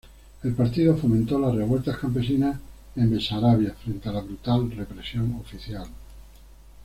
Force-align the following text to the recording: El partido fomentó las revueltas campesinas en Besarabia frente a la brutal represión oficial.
El 0.41 0.53
partido 0.55 0.97
fomentó 0.97 1.37
las 1.37 1.53
revueltas 1.53 1.95
campesinas 1.99 2.59
en 2.95 3.11
Besarabia 3.11 3.75
frente 3.75 4.09
a 4.09 4.13
la 4.13 4.21
brutal 4.21 4.71
represión 4.71 5.35
oficial. 5.39 5.85